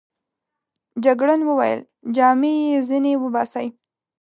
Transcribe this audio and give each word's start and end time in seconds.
جګړن 1.03 1.41
وویل: 1.45 1.79
جامې 2.15 2.53
يې 2.67 2.77
ځینې 2.89 3.11
وباسئ. 3.23 3.67